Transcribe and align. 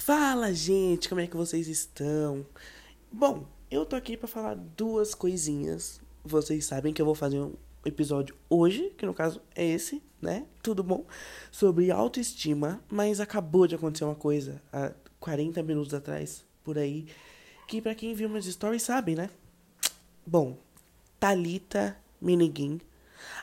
Fala, 0.00 0.54
gente, 0.54 1.08
como 1.08 1.20
é 1.20 1.26
que 1.26 1.36
vocês 1.36 1.66
estão? 1.66 2.46
Bom, 3.10 3.44
eu 3.68 3.84
tô 3.84 3.96
aqui 3.96 4.16
para 4.16 4.28
falar 4.28 4.54
duas 4.54 5.12
coisinhas. 5.12 6.00
Vocês 6.24 6.64
sabem 6.64 6.94
que 6.94 7.02
eu 7.02 7.04
vou 7.04 7.16
fazer 7.16 7.40
um 7.40 7.52
episódio 7.84 8.34
hoje, 8.48 8.92
que 8.96 9.04
no 9.04 9.12
caso 9.12 9.42
é 9.56 9.66
esse, 9.66 10.00
né? 10.22 10.46
Tudo 10.62 10.84
bom? 10.84 11.04
Sobre 11.50 11.90
autoestima, 11.90 12.80
mas 12.88 13.18
acabou 13.18 13.66
de 13.66 13.74
acontecer 13.74 14.04
uma 14.04 14.14
coisa 14.14 14.62
há 14.72 14.92
40 15.18 15.62
minutos 15.64 15.92
atrás, 15.92 16.44
por 16.62 16.78
aí, 16.78 17.08
que 17.66 17.82
para 17.82 17.94
quem 17.94 18.14
viu 18.14 18.30
meus 18.30 18.46
stories 18.46 18.84
sabe, 18.84 19.16
né? 19.16 19.28
Bom, 20.24 20.56
Talita 21.18 21.98
Miniguin, 22.20 22.80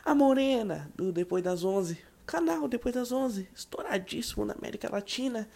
a 0.02 0.14
morena 0.14 0.90
do 0.96 1.12
Depois 1.12 1.44
das 1.44 1.62
11, 1.62 1.98
canal 2.24 2.66
Depois 2.66 2.94
das 2.94 3.12
11, 3.12 3.46
estouradíssimo 3.54 4.46
na 4.46 4.54
América 4.54 4.90
Latina 4.90 5.46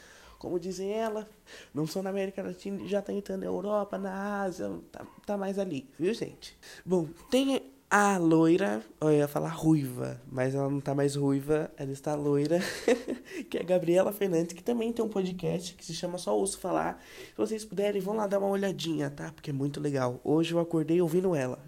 como 0.40 0.58
dizem 0.58 0.90
ela, 0.90 1.28
não 1.72 1.86
só 1.86 2.02
na 2.02 2.08
América 2.08 2.42
Latina, 2.42 2.88
já 2.88 3.02
tá 3.02 3.12
entrando 3.12 3.40
na 3.40 3.46
Europa, 3.46 3.98
na 3.98 4.40
Ásia, 4.40 4.70
tá, 4.90 5.06
tá 5.26 5.36
mais 5.36 5.58
ali, 5.58 5.86
viu, 5.98 6.14
gente? 6.14 6.56
Bom, 6.84 7.08
tem 7.30 7.70
a 7.90 8.16
loira, 8.16 8.82
eu 9.02 9.12
ia 9.12 9.28
falar 9.28 9.50
ruiva, 9.50 10.18
mas 10.32 10.54
ela 10.54 10.70
não 10.70 10.80
tá 10.80 10.94
mais 10.94 11.14
ruiva, 11.14 11.70
ela 11.76 11.92
está 11.92 12.14
loira, 12.14 12.58
que 13.50 13.58
é 13.58 13.60
a 13.60 13.64
Gabriela 13.64 14.12
Fernandes, 14.12 14.54
que 14.54 14.62
também 14.62 14.90
tem 14.94 15.04
um 15.04 15.10
podcast 15.10 15.74
que 15.74 15.84
se 15.84 15.92
chama 15.92 16.16
Só 16.16 16.34
Ouço 16.34 16.58
Falar. 16.58 17.02
Se 17.28 17.36
vocês 17.36 17.62
puderem, 17.62 18.00
vão 18.00 18.16
lá 18.16 18.26
dar 18.26 18.38
uma 18.38 18.48
olhadinha, 18.48 19.10
tá? 19.10 19.30
Porque 19.32 19.50
é 19.50 19.52
muito 19.52 19.78
legal. 19.78 20.18
Hoje 20.24 20.54
eu 20.54 20.58
acordei 20.58 21.02
ouvindo 21.02 21.34
ela. 21.34 21.58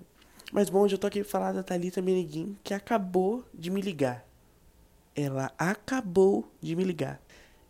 Mas 0.51 0.71
bom, 0.71 0.81
hoje 0.81 0.95
eu 0.95 0.99
tô 0.99 1.07
aqui 1.07 1.21
pra 1.21 1.31
falar 1.31 1.53
da 1.53 1.63
Thalita 1.63 2.01
Meneguin, 2.01 2.57
que 2.65 2.73
acabou 2.73 3.45
de 3.53 3.71
me 3.71 3.83
ligar. 3.83 4.27
Ela 5.15 5.53
acabou 5.59 6.51
de 6.59 6.75
me 6.75 6.85
ligar. 6.85 7.21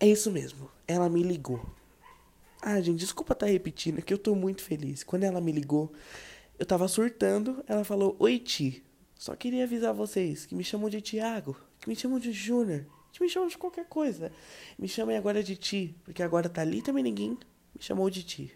É 0.03 0.07
isso 0.09 0.33
mesmo, 0.33 0.69
ela 0.89 1.09
me 1.09 1.23
ligou. 1.23 1.65
Ah, 2.61 2.81
gente, 2.81 2.99
desculpa 2.99 3.35
estar 3.35 3.47
tá 3.47 3.53
repetindo, 3.53 4.01
é 4.01 4.03
que 4.03 4.13
eu 4.13 4.19
tô 4.19 4.35
muito 4.35 4.61
feliz. 4.61 5.05
Quando 5.05 5.23
ela 5.23 5.41
me 5.41 5.53
ligou, 5.53 5.93
eu 6.59 6.67
tava 6.67 6.89
surtando, 6.89 7.63
ela 7.69 7.85
falou: 7.85 8.17
Oi, 8.19 8.41
Ti. 8.41 8.83
Só 9.15 9.37
queria 9.37 9.63
avisar 9.63 9.95
vocês 9.95 10.45
que 10.45 10.57
me 10.57 10.65
chamam 10.65 10.91
de 10.91 11.01
Tiago, 11.01 11.57
que 11.79 11.89
me 11.89 11.95
chamam 11.95 12.19
de 12.19 12.33
Júnior, 12.33 12.85
que 13.13 13.23
me 13.23 13.29
chamam 13.29 13.49
de 13.49 13.57
qualquer 13.57 13.85
coisa. 13.85 14.33
Me 14.77 14.89
chamem 14.89 15.17
agora 15.17 15.41
de 15.41 15.55
Ti, 15.55 15.95
porque 16.03 16.21
agora 16.21 16.49
Thalita 16.49 16.93
Meneguin 16.93 17.39
me 17.73 17.81
chamou 17.81 18.11
de 18.11 18.25
Ti. 18.25 18.53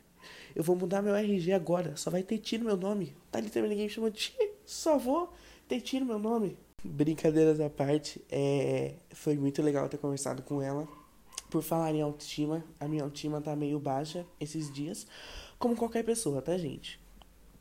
Eu 0.52 0.64
vou 0.64 0.74
mudar 0.74 1.00
meu 1.00 1.14
RG 1.14 1.52
agora, 1.52 1.96
só 1.96 2.10
vai 2.10 2.24
ter 2.24 2.38
Ti 2.38 2.58
no 2.58 2.64
meu 2.64 2.76
nome. 2.76 3.14
Thalita 3.30 3.62
Meneguin 3.62 3.84
me 3.84 3.88
chamou 3.88 4.10
de 4.10 4.18
Ti, 4.18 4.36
só 4.64 4.98
vou 4.98 5.32
ter 5.68 5.80
Ti 5.80 6.00
no 6.00 6.06
meu 6.06 6.18
nome. 6.18 6.58
Brincadeiras 6.82 7.60
à 7.60 7.70
parte, 7.70 8.20
é... 8.28 8.94
foi 9.12 9.36
muito 9.36 9.62
legal 9.62 9.88
ter 9.88 9.98
conversado 9.98 10.42
com 10.42 10.60
ela. 10.60 11.05
Por 11.50 11.62
falar 11.62 11.94
em 11.94 12.02
autoestima, 12.02 12.64
a 12.80 12.88
minha 12.88 13.02
autoestima 13.02 13.40
tá 13.40 13.54
meio 13.54 13.78
baixa 13.78 14.26
esses 14.40 14.72
dias, 14.72 15.06
como 15.58 15.76
qualquer 15.76 16.04
pessoa, 16.04 16.42
tá, 16.42 16.56
gente? 16.58 17.00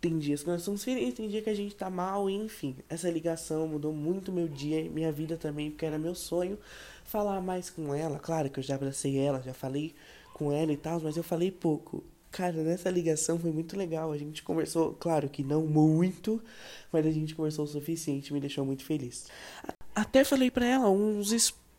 Tem 0.02 0.20
dias 0.20 0.44
que 0.44 0.50
nós 0.50 0.62
estamos 0.62 0.84
felizes, 0.84 1.16
tem 1.16 1.28
dia 1.28 1.42
que 1.42 1.50
a 1.50 1.56
gente 1.56 1.76
tá 1.76 1.90
mal, 1.90 2.30
enfim. 2.30 2.76
Essa 2.90 3.10
ligação 3.10 3.68
mudou 3.68 3.94
muito 3.94 4.32
meu 4.32 4.48
dia, 4.48 4.90
minha 4.90 5.12
vida 5.12 5.38
também, 5.38 5.72
porque 5.72 5.86
era 5.86 5.98
meu 5.98 6.14
sonho 6.14 6.60
falar 7.04 7.42
mais 7.42 7.70
com 7.70 7.94
ela. 7.94 8.20
Claro 8.20 8.50
que 8.50 8.60
eu 8.60 8.64
já 8.64 8.76
abracei 8.76 9.18
ela, 9.18 9.42
já 9.42 9.54
falei 9.54 9.96
com 10.34 10.52
ela 10.52 10.72
e 10.72 10.78
tal, 10.78 11.00
mas 11.00 11.16
eu 11.16 11.24
falei 11.24 11.50
pouco. 11.50 12.04
Cara, 12.30 12.64
nessa 12.64 12.90
ligação 12.90 13.40
foi 13.40 13.52
muito 13.52 13.78
legal. 13.78 14.12
A 14.12 14.18
gente 14.18 14.44
conversou, 14.44 14.94
claro 14.94 15.30
que 15.30 15.42
não 15.42 15.66
muito, 15.66 16.44
mas 16.92 17.06
a 17.06 17.12
gente 17.12 17.34
conversou 17.34 17.64
o 17.64 17.68
suficiente, 17.68 18.34
me 18.34 18.42
deixou 18.42 18.66
muito 18.66 18.84
feliz. 18.84 19.28
Até 19.96 20.26
falei 20.26 20.52
para 20.52 20.66
ela 20.66 20.90
uns 20.90 21.32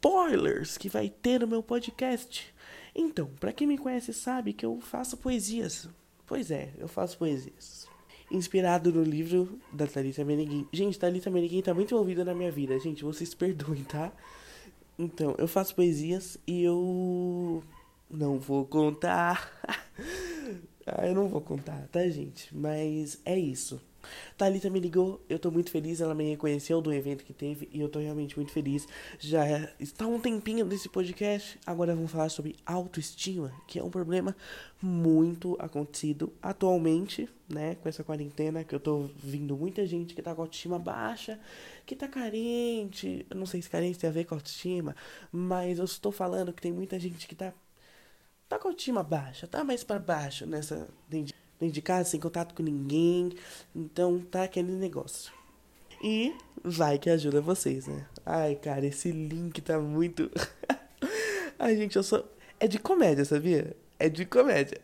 spoilers 0.06 0.78
que 0.78 0.88
vai 0.88 1.08
ter 1.08 1.40
no 1.40 1.48
meu 1.48 1.62
podcast. 1.62 2.54
Então, 2.94 3.28
para 3.40 3.52
quem 3.52 3.66
me 3.66 3.76
conhece 3.76 4.14
sabe 4.14 4.52
que 4.52 4.64
eu 4.64 4.80
faço 4.80 5.16
poesias. 5.16 5.88
Pois 6.24 6.52
é, 6.52 6.72
eu 6.78 6.86
faço 6.86 7.18
poesias. 7.18 7.88
Inspirado 8.30 8.92
no 8.92 9.02
livro 9.02 9.58
da 9.72 9.84
Thalita 9.84 10.24
Meneguin. 10.24 10.66
Gente, 10.72 10.96
Thalita 10.96 11.28
Meneguin 11.28 11.60
tá 11.60 11.74
muito 11.74 11.92
envolvida 11.92 12.24
na 12.24 12.34
minha 12.34 12.52
vida. 12.52 12.78
Gente, 12.78 13.02
vocês 13.02 13.34
perdoem, 13.34 13.82
tá? 13.82 14.12
Então, 14.96 15.34
eu 15.38 15.48
faço 15.48 15.74
poesias 15.74 16.38
e 16.46 16.62
eu 16.62 17.64
não 18.08 18.38
vou 18.38 18.64
contar. 18.64 19.50
ah, 20.86 21.04
eu 21.04 21.16
não 21.16 21.26
vou 21.26 21.40
contar, 21.40 21.88
tá, 21.88 22.08
gente? 22.08 22.56
Mas 22.56 23.20
é 23.24 23.36
isso. 23.36 23.80
Thalita 24.36 24.70
me 24.70 24.80
ligou, 24.80 25.20
eu 25.28 25.38
tô 25.38 25.50
muito 25.50 25.70
feliz, 25.70 26.00
ela 26.00 26.14
me 26.14 26.30
reconheceu 26.30 26.80
do 26.80 26.92
evento 26.92 27.24
que 27.24 27.32
teve 27.32 27.68
e 27.72 27.80
eu 27.80 27.88
tô 27.88 27.98
realmente 27.98 28.36
muito 28.36 28.52
feliz. 28.52 28.86
Já 29.18 29.44
está 29.78 30.06
um 30.06 30.20
tempinho 30.20 30.64
desse 30.64 30.88
podcast, 30.88 31.58
agora 31.66 31.94
vamos 31.94 32.10
falar 32.10 32.28
sobre 32.28 32.56
autoestima, 32.64 33.52
que 33.66 33.78
é 33.78 33.82
um 33.82 33.90
problema 33.90 34.36
muito 34.80 35.56
acontecido 35.58 36.32
atualmente, 36.42 37.28
né, 37.48 37.76
com 37.76 37.88
essa 37.88 38.04
quarentena, 38.04 38.64
que 38.64 38.74
eu 38.74 38.80
tô 38.80 39.08
vendo 39.16 39.56
muita 39.56 39.86
gente 39.86 40.14
que 40.14 40.22
tá 40.22 40.34
com 40.34 40.42
autoestima 40.42 40.78
baixa, 40.78 41.38
que 41.84 41.96
tá 41.96 42.08
carente, 42.08 43.24
eu 43.30 43.36
não 43.36 43.46
sei 43.46 43.62
se 43.62 43.70
carente 43.70 43.98
tem 43.98 44.10
a 44.10 44.12
ver 44.12 44.24
com 44.24 44.34
autoestima, 44.34 44.94
mas 45.32 45.78
eu 45.78 45.84
estou 45.84 46.12
falando 46.12 46.52
que 46.52 46.62
tem 46.62 46.72
muita 46.72 46.98
gente 46.98 47.26
que 47.26 47.34
tá 47.34 47.52
tá 48.48 48.58
com 48.58 48.68
autoestima 48.68 49.02
baixa, 49.02 49.46
tá 49.46 49.64
mais 49.64 49.82
para 49.82 49.98
baixo 49.98 50.46
nessa 50.46 50.88
dentro 51.58 51.74
de 51.74 51.82
casa, 51.82 52.10
sem 52.10 52.20
contato 52.20 52.54
com 52.54 52.62
ninguém. 52.62 53.32
Então 53.74 54.20
tá 54.20 54.44
aquele 54.44 54.72
negócio. 54.72 55.32
E 56.02 56.34
vai 56.62 56.98
que 56.98 57.08
ajuda 57.08 57.40
vocês, 57.40 57.86
né? 57.86 58.06
Ai, 58.24 58.54
cara, 58.56 58.86
esse 58.86 59.10
link 59.10 59.60
tá 59.60 59.78
muito. 59.78 60.30
Ai, 61.58 61.76
gente, 61.76 61.96
eu 61.96 62.02
sou. 62.02 62.24
É 62.60 62.66
de 62.66 62.78
comédia, 62.78 63.24
sabia? 63.24 63.76
É 63.98 64.08
de 64.08 64.24
comédia. 64.26 64.80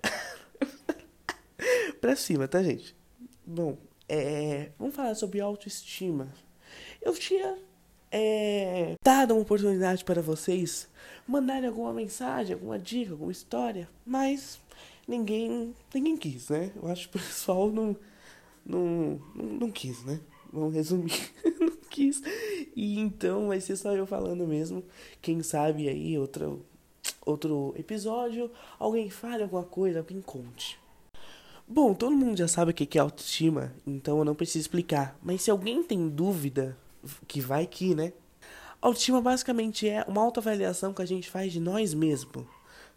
pra 2.00 2.16
cima, 2.16 2.49
tá, 2.49 2.62
gente? 2.62 2.97
Bom, 3.44 3.77
é. 4.09 4.71
Vamos 4.78 4.94
falar 4.94 5.15
sobre 5.15 5.41
autoestima. 5.41 6.28
Eu 7.00 7.12
tinha 7.15 7.59
é, 8.11 8.94
dado 9.03 9.32
uma 9.34 9.43
oportunidade 9.43 10.05
para 10.05 10.21
vocês 10.21 10.88
mandarem 11.27 11.69
alguma 11.69 11.93
mensagem, 11.93 12.53
alguma 12.53 12.78
dica, 12.78 13.12
alguma 13.12 13.32
história, 13.32 13.88
mas 14.05 14.61
ninguém 15.06 15.74
ninguém 15.94 16.16
quis, 16.16 16.48
né? 16.48 16.72
Eu 16.76 16.88
acho 16.88 17.08
que 17.08 17.16
o 17.16 17.20
pessoal 17.20 17.70
não, 17.70 17.96
não, 18.64 19.20
não, 19.34 19.44
não 19.44 19.70
quis, 19.70 20.04
né? 20.04 20.20
Vamos 20.52 20.74
resumir, 20.74 21.32
não 21.60 21.72
quis. 21.88 22.22
E 22.76 22.98
então 22.98 23.48
vai 23.48 23.60
ser 23.60 23.76
só 23.76 23.94
eu 23.94 24.06
falando 24.06 24.46
mesmo. 24.46 24.84
Quem 25.20 25.42
sabe 25.42 25.88
aí 25.88 26.18
outro, 26.18 26.64
outro 27.24 27.74
episódio, 27.76 28.50
alguém 28.78 29.08
fale 29.08 29.42
alguma 29.42 29.64
coisa, 29.64 30.00
alguém 30.00 30.20
conte. 30.20 30.78
Bom, 31.66 31.94
todo 31.94 32.14
mundo 32.14 32.36
já 32.36 32.48
sabe 32.48 32.72
o 32.72 32.74
que 32.74 32.98
é 32.98 33.00
autoestima, 33.00 33.72
então 33.86 34.19
eu 34.19 34.24
não 34.24 34.34
preciso 34.34 34.60
explicar. 34.60 35.19
Mas 35.22 35.42
se 35.42 35.50
alguém 35.50 35.82
tem 35.82 36.08
dúvida, 36.08 36.76
que 37.26 37.40
vai 37.40 37.66
que, 37.66 37.94
né? 37.94 38.12
Autoestima 38.80 39.22
basicamente 39.22 39.88
é 39.88 40.04
uma 40.08 40.20
autoavaliação 40.20 40.92
que 40.92 41.00
a 41.00 41.06
gente 41.06 41.30
faz 41.30 41.52
de 41.52 41.60
nós 41.60 41.94
mesmos 41.94 42.44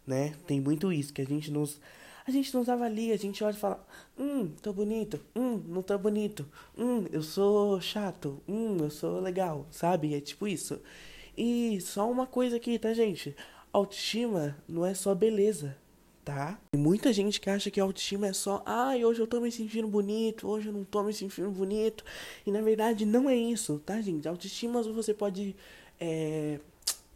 né? 0.06 0.34
Tem 0.46 0.60
muito 0.60 0.92
isso, 0.92 1.12
que 1.12 1.22
a 1.22 1.26
gente 1.26 1.50
nos. 1.50 1.80
A 2.26 2.30
gente 2.30 2.52
nos 2.56 2.68
avalia, 2.68 3.14
a 3.14 3.16
gente 3.16 3.44
olha 3.44 3.54
e 3.54 3.58
fala, 3.58 3.86
hum, 4.18 4.48
tô 4.60 4.72
bonito, 4.72 5.20
hum, 5.34 5.62
não 5.68 5.80
tô 5.80 5.96
bonito, 5.96 6.44
hum, 6.76 7.04
eu 7.12 7.22
sou 7.22 7.80
chato, 7.80 8.42
hum, 8.48 8.78
eu 8.80 8.90
sou 8.90 9.20
legal, 9.20 9.64
sabe? 9.70 10.12
É 10.12 10.20
tipo 10.20 10.48
isso. 10.48 10.80
E 11.38 11.80
só 11.80 12.10
uma 12.10 12.26
coisa 12.26 12.56
aqui, 12.56 12.80
tá, 12.80 12.92
gente? 12.92 13.36
Autoestima 13.72 14.56
não 14.68 14.84
é 14.84 14.92
só 14.92 15.14
beleza, 15.14 15.76
tá? 16.24 16.58
Tem 16.72 16.82
muita 16.82 17.12
gente 17.12 17.40
que 17.40 17.48
acha 17.48 17.70
que 17.70 17.78
autoestima 17.78 18.26
é 18.26 18.32
só, 18.32 18.60
ai, 18.66 19.02
ah, 19.02 19.06
hoje 19.06 19.20
eu 19.20 19.26
tô 19.28 19.40
me 19.40 19.52
sentindo 19.52 19.86
bonito, 19.86 20.48
hoje 20.48 20.66
eu 20.66 20.72
não 20.72 20.82
tô 20.82 21.04
me 21.04 21.12
sentindo 21.12 21.50
bonito. 21.52 22.04
E 22.44 22.50
na 22.50 22.60
verdade 22.60 23.06
não 23.06 23.30
é 23.30 23.36
isso, 23.36 23.80
tá, 23.86 24.00
gente? 24.00 24.26
Autoestima 24.26 24.82
você 24.82 25.14
pode. 25.14 25.54
É 26.00 26.58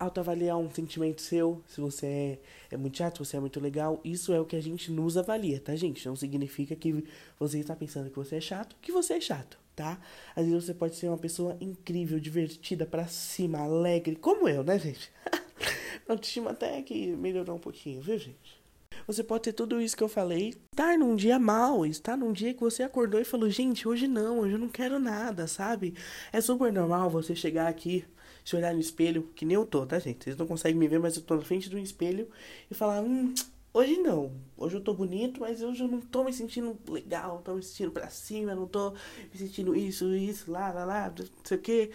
autoavaliar 0.01 0.57
um 0.57 0.71
sentimento 0.71 1.21
seu, 1.21 1.63
se 1.69 1.79
você 1.81 2.07
é, 2.07 2.39
é 2.73 2.77
muito 2.79 2.97
chato, 2.97 3.23
se 3.23 3.31
você 3.31 3.37
é 3.37 3.41
muito 3.41 3.61
legal, 3.61 4.01
isso 4.03 4.33
é 4.33 4.41
o 4.41 4.47
que 4.47 4.57
a 4.57 4.61
gente 4.61 4.91
nos 4.91 5.19
avalia, 5.19 5.61
tá, 5.61 5.77
gente? 5.77 6.09
Não 6.09 6.17
significa 6.17 6.75
que 6.75 7.05
você 7.39 7.59
está 7.59 7.77
pensando 7.77 8.09
que 8.09 8.17
você 8.17 8.37
é 8.37 8.41
chato, 8.41 8.75
que 8.81 8.91
você 8.91 9.15
é 9.15 9.21
chato, 9.21 9.59
tá? 9.77 10.01
Às 10.35 10.47
vezes 10.47 10.65
você 10.65 10.75
pode 10.75 10.97
ser 10.97 11.09
uma 11.09 11.19
pessoa 11.19 11.57
incrível, 11.61 12.19
divertida, 12.19 12.87
pra 12.87 13.07
cima, 13.07 13.59
alegre, 13.59 14.17
como 14.17 14.49
eu, 14.49 14.65
né, 14.65 14.79
gente? 14.79 15.13
A 16.09 16.13
autoestima 16.13 16.51
até 16.51 16.81
que 16.83 17.09
melhorou 17.09 17.57
um 17.57 17.61
pouquinho, 17.61 18.01
viu, 18.01 18.19
gente? 18.19 18.59
Você 19.07 19.23
pode 19.23 19.45
ter 19.45 19.53
tudo 19.53 19.81
isso 19.81 19.97
que 19.97 20.03
eu 20.03 20.09
falei, 20.09 20.55
estar 20.73 20.99
num 20.99 21.15
dia 21.15 21.39
mal, 21.39 21.85
estar 21.85 22.17
num 22.17 22.33
dia 22.33 22.55
que 22.55 22.61
você 22.61 22.83
acordou 22.83 23.21
e 23.21 23.25
falou, 23.25 23.51
gente, 23.51 23.87
hoje 23.87 24.09
não, 24.09 24.41
hoje 24.41 24.55
eu 24.55 24.59
não 24.59 24.69
quero 24.69 24.99
nada, 24.99 25.47
sabe? 25.47 25.95
É 26.33 26.41
super 26.41 26.73
normal 26.73 27.11
você 27.11 27.35
chegar 27.35 27.69
aqui 27.69 28.05
se 28.51 28.57
olhar 28.57 28.75
no 28.75 28.81
espelho, 28.81 29.31
que 29.35 29.45
nem 29.45 29.55
eu 29.55 29.65
tô, 29.65 29.87
tá, 29.87 29.99
gente? 29.99 30.25
Vocês 30.25 30.37
não 30.37 30.47
conseguem 30.47 30.77
me 30.79 30.89
ver, 30.89 30.99
mas 30.99 31.17
eu 31.17 31.23
tô 31.23 31.37
na 31.37 31.43
frente 31.43 31.71
do 31.71 31.79
espelho 31.79 32.29
e 32.71 32.75
falar, 32.75 33.01
hum, 33.01 33.33
hoje 33.73 33.97
não. 33.99 34.33
Hoje 34.57 34.77
eu 34.77 34.81
tô 34.81 34.93
bonito, 34.93 35.41
mas 35.41 35.63
hoje 35.63 35.83
eu 35.85 35.89
não 35.89 36.01
tô 36.01 36.25
me 36.25 36.33
sentindo 36.33 36.77
legal, 36.89 37.41
tô 37.45 37.55
me 37.55 37.63
sentindo 37.63 37.93
pra 37.93 38.09
cima, 38.11 38.55
não 38.55 38.67
tô 38.67 38.91
me 38.91 39.39
sentindo 39.39 39.75
isso, 39.77 40.15
isso, 40.15 40.51
lá, 40.51 40.73
lá, 40.73 40.85
lá, 40.85 41.15
não 41.17 41.27
sei 41.45 41.57
o 41.57 41.61
que. 41.61 41.91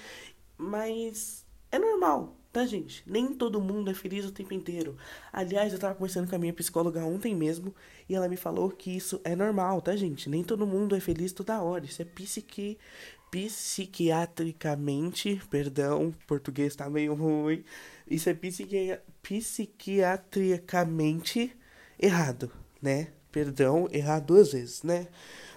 Mas 0.58 1.46
é 1.70 1.78
normal, 1.78 2.34
tá, 2.54 2.66
gente? 2.66 3.04
Nem 3.06 3.34
todo 3.34 3.60
mundo 3.60 3.92
é 3.92 3.94
feliz 3.94 4.26
o 4.26 4.32
tempo 4.32 4.54
inteiro. 4.54 4.96
Aliás, 5.34 5.74
eu 5.74 5.80
tava 5.80 5.94
conversando 5.96 6.30
com 6.30 6.36
a 6.36 6.40
minha 6.40 6.54
psicóloga 6.54 7.04
ontem 7.04 7.36
mesmo 7.36 7.76
e 8.08 8.16
ela 8.16 8.30
me 8.30 8.38
falou 8.38 8.70
que 8.70 8.96
isso 8.96 9.20
é 9.26 9.36
normal, 9.36 9.82
tá, 9.82 9.94
gente? 9.94 10.30
Nem 10.30 10.42
todo 10.42 10.66
mundo 10.66 10.96
é 10.96 11.02
feliz 11.02 11.34
toda 11.34 11.62
hora. 11.62 11.84
Isso 11.84 12.02
é 12.02 12.06
psique... 12.06 12.78
psiquiatricamente. 13.32 15.42
Perdão, 15.50 16.14
português 16.28 16.76
tá 16.76 16.90
meio 16.90 17.14
ruim. 17.14 17.64
Isso 18.10 18.30
é 18.30 18.34
psiqui... 18.34 18.98
psiquiatricamente 19.22 21.56
errado, 22.00 22.52
né? 22.82 23.10
Perdão, 23.32 23.88
errar 23.92 24.20
duas 24.20 24.52
vezes, 24.54 24.84
né? 24.84 25.08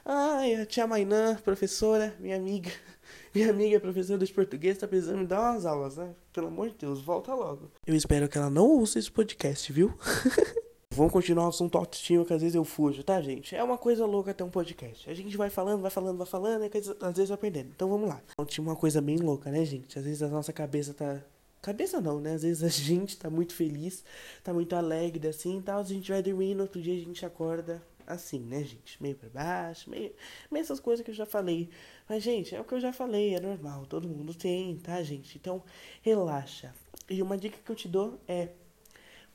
Ai, 0.04 0.54
a 0.54 0.66
tia 0.66 0.86
Mainã, 0.86 1.36
professora, 1.44 2.14
minha 2.18 2.36
amiga. 2.36 2.70
Minha 3.34 3.50
amiga 3.50 3.78
professora 3.78 4.24
de 4.24 4.32
português 4.32 4.78
tá 4.78 4.88
precisando 4.88 5.18
me 5.18 5.26
dar 5.26 5.52
umas 5.52 5.66
aulas, 5.66 5.98
né? 5.98 6.14
Pelo 6.32 6.46
amor 6.48 6.70
de 6.70 6.76
Deus, 6.76 7.02
volta 7.02 7.34
logo. 7.34 7.70
Eu 7.86 7.94
espero 7.94 8.26
que 8.26 8.38
ela 8.38 8.48
não 8.48 8.66
ouça 8.66 8.98
esse 8.98 9.10
podcast, 9.10 9.70
viu? 9.70 9.92
Vamos 10.98 11.12
continuar 11.12 11.44
o 11.44 11.48
assunto 11.50 11.78
autoestima, 11.78 12.24
que 12.24 12.34
às 12.34 12.42
vezes 12.42 12.56
eu 12.56 12.64
fujo, 12.64 13.04
tá, 13.04 13.22
gente? 13.22 13.54
É 13.54 13.62
uma 13.62 13.78
coisa 13.78 14.04
louca 14.04 14.34
ter 14.34 14.42
um 14.42 14.50
podcast. 14.50 15.08
A 15.08 15.14
gente 15.14 15.36
vai 15.36 15.48
falando, 15.48 15.80
vai 15.80 15.92
falando, 15.92 16.18
vai 16.18 16.26
falando, 16.26 16.64
e 16.64 16.70
às 16.76 17.14
vezes 17.14 17.28
vai 17.28 17.38
perdendo. 17.38 17.68
Então 17.68 17.88
vamos 17.88 18.08
lá. 18.08 18.20
Então, 18.32 18.44
tinha 18.44 18.64
uma 18.64 18.74
coisa 18.74 19.00
bem 19.00 19.16
louca, 19.16 19.48
né, 19.48 19.64
gente? 19.64 19.96
Às 19.96 20.04
vezes 20.04 20.24
a 20.24 20.28
nossa 20.28 20.52
cabeça 20.52 20.92
tá. 20.92 21.22
Cabeça 21.62 22.00
não, 22.00 22.18
né? 22.18 22.34
Às 22.34 22.42
vezes 22.42 22.64
a 22.64 22.68
gente 22.68 23.16
tá 23.16 23.30
muito 23.30 23.54
feliz, 23.54 24.04
tá 24.42 24.52
muito 24.52 24.74
alegre 24.74 25.28
assim 25.28 25.58
e 25.58 25.62
tal. 25.62 25.78
A 25.78 25.84
gente 25.84 26.10
vai 26.10 26.20
dormir 26.20 26.56
no 26.56 26.62
outro 26.62 26.82
dia 26.82 26.94
a 27.00 27.04
gente 27.04 27.24
acorda 27.24 27.80
assim, 28.04 28.40
né, 28.40 28.64
gente? 28.64 29.00
Meio 29.00 29.14
pra 29.14 29.28
baixo, 29.28 29.88
meio, 29.88 30.12
meio 30.50 30.62
essas 30.62 30.80
coisas 30.80 31.04
que 31.04 31.12
eu 31.12 31.14
já 31.14 31.26
falei. 31.26 31.70
Mas, 32.08 32.24
gente, 32.24 32.56
é 32.56 32.60
o 32.60 32.64
que 32.64 32.74
eu 32.74 32.80
já 32.80 32.92
falei, 32.92 33.36
é 33.36 33.40
normal, 33.40 33.86
todo 33.86 34.08
mundo 34.08 34.34
tem, 34.34 34.76
tá, 34.78 35.00
gente? 35.04 35.38
Então, 35.38 35.62
relaxa. 36.02 36.74
E 37.08 37.22
uma 37.22 37.38
dica 37.38 37.56
que 37.64 37.70
eu 37.70 37.76
te 37.76 37.86
dou 37.86 38.18
é 38.26 38.48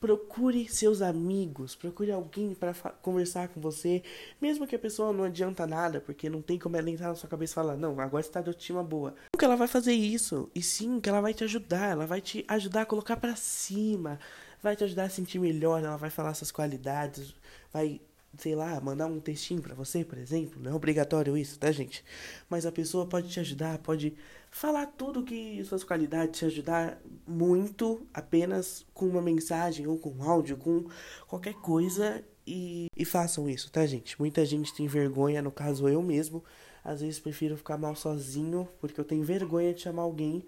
procure 0.04 0.68
seus 0.68 1.02
amigos, 1.02 1.76
procure 1.76 2.12
alguém 2.12 2.54
para 2.54 2.74
conversar 3.02 3.48
com 3.48 3.62
você, 3.62 4.04
mesmo 4.42 4.68
que 4.68 4.76
a 4.76 4.80
pessoa 4.80 5.14
não 5.14 5.24
adianta 5.24 5.66
nada, 5.66 6.02
porque 6.02 6.30
não 6.30 6.42
tem 6.42 6.60
como 6.60 6.76
ela 6.76 6.90
entrar 6.90 7.08
na 7.08 7.16
sua 7.16 7.30
cabeça 7.30 7.54
e 7.54 7.56
falar, 7.56 7.78
não, 7.78 7.98
agora 8.02 8.20
está 8.20 8.42
de 8.42 8.50
autoestima 8.50 8.84
boa. 8.84 9.16
Que 9.40 9.46
ela 9.46 9.56
vai 9.56 9.66
fazer 9.66 9.94
isso, 9.94 10.52
e 10.54 10.62
sim 10.62 11.00
que 11.00 11.08
ela 11.08 11.22
vai 11.22 11.34
te 11.34 11.46
ajudar, 11.46 11.92
ela 11.92 12.06
vai 12.06 12.20
te 12.20 12.44
ajudar 12.50 12.82
a 12.82 12.86
colocar 12.86 13.16
para 13.16 13.34
cima, 13.38 14.20
vai 14.62 14.76
te 14.76 14.84
ajudar 14.84 15.06
a 15.06 15.10
sentir 15.10 15.40
melhor, 15.40 15.82
ela 15.82 15.96
vai 15.96 16.10
falar 16.10 16.34
suas 16.34 16.52
qualidades, 16.52 17.34
vai 17.72 18.02
sei 18.38 18.56
lá, 18.56 18.80
mandar 18.82 19.06
um 19.06 19.20
textinho 19.20 19.62
para 19.62 19.76
você, 19.76 20.04
por 20.04 20.18
exemplo, 20.18 20.62
não 20.62 20.72
é 20.72 20.74
obrigatório 20.74 21.38
isso, 21.38 21.60
tá, 21.60 21.72
gente? 21.72 22.04
Mas 22.50 22.66
a 22.66 22.72
pessoa 22.72 23.06
pode 23.06 23.30
te 23.30 23.40
ajudar, 23.40 23.78
pode 23.80 24.16
falar 24.50 24.88
tudo 24.88 25.24
que 25.24 25.64
suas 25.66 25.84
qualidades 25.84 26.40
te 26.40 26.46
ajudar 26.46 27.00
muito 27.28 28.06
apenas 28.14 28.86
com 28.94 29.08
uma 29.08 29.22
mensagem 29.22 29.86
ou 29.88 29.98
com 29.98 30.24
áudio, 30.24 30.58
com 30.58 30.86
qualquer 31.28 31.54
coisa 31.56 32.24
e, 32.46 32.88
e 32.96 33.06
façam 33.06 33.50
isso, 33.50 33.72
tá, 33.72 33.86
gente? 33.86 34.20
Muita 34.20 34.46
gente 34.46 34.74
tem 34.74 34.88
vergonha, 34.88 35.42
no 35.42 35.52
caso 35.52 35.88
eu 35.88 36.02
mesmo, 36.02 36.44
às 36.84 37.02
vezes 37.02 37.20
prefiro 37.20 37.56
ficar 37.56 37.78
mal 37.78 37.96
sozinho 37.96 38.68
porque 38.80 39.00
eu 39.00 39.06
tenho 39.06 39.24
vergonha 39.24 39.74
de 39.74 39.82
chamar 39.82 40.04
alguém 40.04 40.44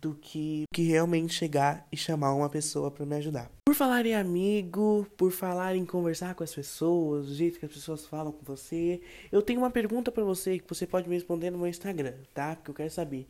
do 0.00 0.14
que, 0.14 0.64
que 0.72 0.82
realmente 0.82 1.34
chegar 1.34 1.86
e 1.90 1.96
chamar 1.96 2.32
uma 2.34 2.48
pessoa 2.48 2.90
para 2.90 3.04
me 3.04 3.16
ajudar. 3.16 3.50
Por 3.66 3.74
falar 3.74 4.06
em 4.06 4.14
amigo, 4.14 5.06
por 5.16 5.30
falar 5.30 5.76
em 5.76 5.84
conversar 5.84 6.34
com 6.34 6.42
as 6.42 6.54
pessoas, 6.54 7.26
do 7.26 7.34
jeito 7.34 7.58
que 7.58 7.66
as 7.66 7.72
pessoas 7.72 8.06
falam 8.06 8.32
com 8.32 8.44
você, 8.44 9.00
eu 9.30 9.42
tenho 9.42 9.60
uma 9.60 9.70
pergunta 9.70 10.10
para 10.10 10.24
você 10.24 10.58
que 10.58 10.68
você 10.68 10.86
pode 10.86 11.08
me 11.08 11.14
responder 11.14 11.50
no 11.50 11.58
meu 11.58 11.66
Instagram, 11.66 12.14
tá? 12.32 12.56
Porque 12.56 12.70
eu 12.70 12.74
quero 12.74 12.90
saber 12.90 13.26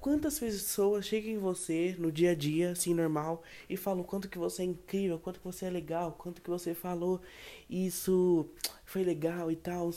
quantas 0.00 0.38
pessoas 0.38 1.04
chegam 1.04 1.30
em 1.32 1.38
você 1.38 1.94
no 1.98 2.10
dia 2.10 2.32
a 2.32 2.34
dia, 2.34 2.72
assim, 2.72 2.94
normal, 2.94 3.42
e 3.68 3.76
falam 3.76 4.02
quanto 4.02 4.28
que 4.28 4.38
você 4.38 4.62
é 4.62 4.64
incrível, 4.64 5.18
quanto 5.18 5.40
que 5.40 5.46
você 5.46 5.66
é 5.66 5.70
legal, 5.70 6.12
quanto 6.12 6.40
que 6.40 6.50
você 6.50 6.74
falou 6.74 7.20
isso 7.68 8.48
foi 8.84 9.02
legal 9.04 9.50
e 9.50 9.56
tal 9.56 9.90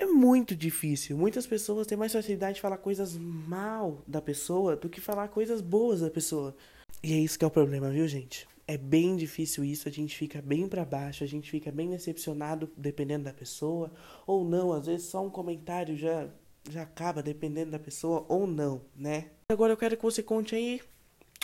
é 0.00 0.06
muito 0.06 0.56
difícil. 0.56 1.16
Muitas 1.16 1.46
pessoas 1.46 1.86
têm 1.86 1.96
mais 1.96 2.12
facilidade 2.12 2.54
de 2.54 2.60
falar 2.62 2.78
coisas 2.78 3.16
mal 3.18 4.02
da 4.06 4.20
pessoa 4.20 4.74
do 4.74 4.88
que 4.88 5.00
falar 5.00 5.28
coisas 5.28 5.60
boas 5.60 6.00
da 6.00 6.10
pessoa. 6.10 6.56
E 7.02 7.12
é 7.12 7.18
isso 7.18 7.38
que 7.38 7.44
é 7.44 7.48
o 7.48 7.50
problema, 7.50 7.90
viu, 7.90 8.08
gente? 8.08 8.48
É 8.66 8.78
bem 8.78 9.14
difícil 9.14 9.62
isso, 9.62 9.88
a 9.88 9.92
gente 9.92 10.16
fica 10.16 10.40
bem 10.40 10.66
para 10.66 10.84
baixo, 10.84 11.22
a 11.22 11.26
gente 11.26 11.50
fica 11.50 11.70
bem 11.70 11.90
decepcionado 11.90 12.70
dependendo 12.76 13.24
da 13.24 13.32
pessoa, 13.32 13.92
ou 14.26 14.44
não, 14.44 14.72
às 14.72 14.86
vezes 14.86 15.06
só 15.06 15.24
um 15.24 15.30
comentário 15.30 15.96
já 15.96 16.28
já 16.70 16.82
acaba 16.82 17.22
dependendo 17.22 17.70
da 17.70 17.78
pessoa 17.78 18.24
ou 18.28 18.46
não, 18.46 18.82
né? 18.94 19.30
Agora 19.48 19.72
eu 19.72 19.76
quero 19.76 19.96
que 19.96 20.02
você 20.02 20.22
conte 20.22 20.54
aí, 20.54 20.80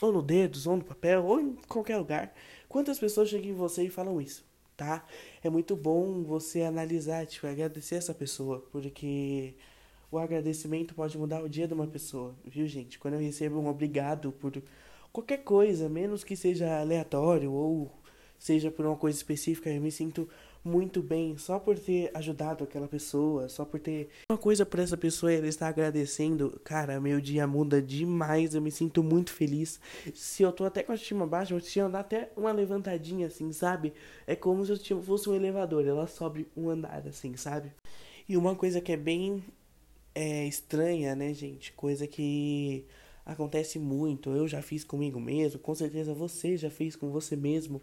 ou 0.00 0.12
no 0.12 0.22
dedos, 0.22 0.66
ou 0.66 0.76
no 0.76 0.84
papel, 0.84 1.24
ou 1.24 1.40
em 1.40 1.56
qualquer 1.68 1.96
lugar, 1.96 2.34
quantas 2.68 2.98
pessoas 2.98 3.28
chegam 3.28 3.50
em 3.50 3.54
você 3.54 3.84
e 3.84 3.90
falam 3.90 4.20
isso 4.20 4.44
tá? 4.76 5.06
É 5.42 5.48
muito 5.50 5.74
bom 5.74 6.22
você 6.22 6.62
analisar, 6.62 7.26
tipo, 7.26 7.46
agradecer 7.46 7.96
essa 7.96 8.14
pessoa, 8.14 8.60
porque 8.70 9.54
o 10.10 10.18
agradecimento 10.18 10.94
pode 10.94 11.16
mudar 11.18 11.42
o 11.42 11.48
dia 11.48 11.66
de 11.66 11.74
uma 11.74 11.86
pessoa, 11.86 12.34
viu, 12.44 12.66
gente? 12.66 12.98
Quando 12.98 13.14
eu 13.14 13.20
recebo 13.20 13.58
um 13.58 13.68
obrigado 13.68 14.32
por 14.32 14.52
qualquer 15.12 15.38
coisa, 15.38 15.88
menos 15.88 16.22
que 16.22 16.36
seja 16.36 16.80
aleatório 16.80 17.52
ou 17.52 17.90
seja 18.38 18.70
por 18.70 18.86
uma 18.86 18.96
coisa 18.96 19.16
específica, 19.16 19.70
eu 19.70 19.80
me 19.80 19.90
sinto 19.90 20.28
muito 20.66 21.02
bem 21.02 21.38
só 21.38 21.58
por 21.58 21.78
ter 21.78 22.10
ajudado 22.12 22.64
aquela 22.64 22.88
pessoa, 22.88 23.48
só 23.48 23.64
por 23.64 23.78
ter 23.78 24.08
uma 24.28 24.36
coisa 24.36 24.66
por 24.66 24.80
essa 24.80 24.96
pessoa 24.96 25.32
e 25.32 25.36
ela 25.36 25.46
está 25.46 25.68
agradecendo. 25.68 26.60
Cara, 26.64 27.00
meu 27.00 27.20
dia 27.20 27.46
muda 27.46 27.80
demais, 27.80 28.54
eu 28.54 28.60
me 28.60 28.70
sinto 28.70 29.02
muito 29.02 29.32
feliz. 29.32 29.80
Se 30.12 30.42
eu 30.42 30.52
tô 30.52 30.64
até 30.64 30.82
com 30.82 30.92
a 30.92 30.96
estima 30.96 31.26
baixa, 31.26 31.54
eu 31.54 31.60
tinha 31.60 31.88
dar 31.88 32.00
até 32.00 32.30
uma 32.36 32.52
levantadinha 32.52 33.28
assim, 33.28 33.52
sabe? 33.52 33.92
É 34.26 34.34
como 34.34 34.66
se 34.66 34.90
eu 34.90 35.02
fosse 35.02 35.30
um 35.30 35.34
elevador, 35.34 35.86
ela 35.86 36.06
sobe 36.06 36.46
um 36.56 36.68
andar 36.68 37.06
assim, 37.06 37.36
sabe? 37.36 37.72
E 38.28 38.36
uma 38.36 38.56
coisa 38.56 38.80
que 38.80 38.92
é 38.92 38.96
bem 38.96 39.44
é, 40.14 40.46
estranha, 40.46 41.14
né, 41.14 41.32
gente? 41.32 41.72
Coisa 41.72 42.06
que 42.06 42.84
acontece 43.24 43.78
muito, 43.78 44.30
eu 44.30 44.46
já 44.46 44.62
fiz 44.62 44.84
comigo 44.84 45.20
mesmo, 45.20 45.58
com 45.58 45.74
certeza 45.74 46.14
você 46.14 46.56
já 46.56 46.70
fez 46.70 46.94
com 46.94 47.10
você 47.10 47.34
mesmo 47.34 47.82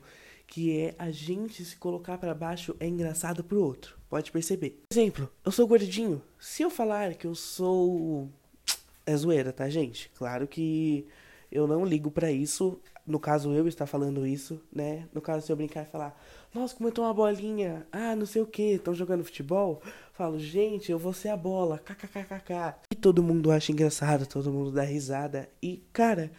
que 0.54 0.78
é 0.78 0.96
a 1.00 1.10
gente 1.10 1.66
se 1.66 1.76
colocar 1.76 2.16
para 2.20 2.32
baixo 2.36 2.76
é 2.80 2.88
engraçado 2.88 3.44
pro 3.44 3.64
outro. 3.64 3.98
Pode 4.08 4.32
perceber. 4.32 4.84
Exemplo, 4.92 5.28
eu 5.44 5.52
sou 5.52 5.66
gordinho. 5.68 6.22
Se 6.40 6.62
eu 6.62 6.70
falar 6.70 7.16
que 7.16 7.26
eu 7.26 7.34
sou 7.34 8.30
é 9.04 9.18
zoeira, 9.18 9.52
tá, 9.52 9.68
gente? 9.68 10.12
Claro 10.14 10.48
que 10.48 11.08
eu 11.52 11.66
não 11.66 11.84
ligo 11.84 12.12
para 12.12 12.32
isso. 12.32 12.80
No 13.04 13.20
caso, 13.20 13.52
eu 13.52 13.68
estar 13.68 13.88
falando 13.88 14.28
isso, 14.28 14.62
né? 14.72 15.08
No 15.12 15.22
caso, 15.22 15.44
se 15.44 15.52
eu 15.52 15.56
brincar 15.56 15.88
e 15.88 15.92
falar, 15.92 16.16
nossa, 16.54 16.76
como 16.76 16.90
eu 16.90 16.94
tô 16.94 17.02
uma 17.02 17.16
bolinha, 17.16 17.88
ah, 17.92 18.16
não 18.16 18.28
sei 18.28 18.44
o 18.44 18.46
que, 18.46 18.74
estão 18.74 18.94
jogando 18.94 19.24
futebol. 19.24 19.82
Falo, 20.14 20.38
gente, 20.38 20.92
eu 20.92 21.00
vou 21.00 21.14
ser 21.14 21.30
a 21.30 21.36
bola, 21.36 21.80
kkkk. 21.80 22.76
E 22.92 22.96
todo 22.96 23.24
mundo 23.24 23.50
acha 23.50 23.72
engraçado, 23.72 24.28
todo 24.28 24.52
mundo 24.52 24.72
dá 24.72 24.84
risada. 24.84 25.50
E, 25.60 25.84
cara, 25.92 26.32